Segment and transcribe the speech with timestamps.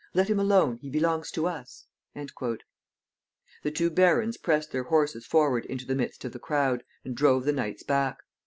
[0.15, 0.77] Let him alone.
[0.77, 2.57] He belongs to us." The
[3.71, 7.53] two barons pressed their horses forward into the midst of the crowd, and drove the
[7.53, 8.23] knights back.